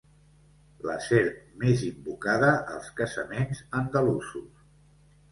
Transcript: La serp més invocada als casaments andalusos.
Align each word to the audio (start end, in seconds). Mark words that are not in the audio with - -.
La 0.89 0.93
serp 1.07 1.35
més 1.63 1.83
invocada 1.87 2.49
als 2.77 2.87
casaments 3.01 3.61
andalusos. 3.81 4.65